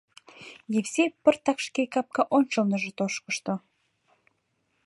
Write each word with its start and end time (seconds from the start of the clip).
Евсей 0.79 1.09
пыртак 1.23 1.57
шке 1.65 1.83
капка 1.93 2.23
ончылныжо 2.37 2.91
тошкышто. 2.97 3.53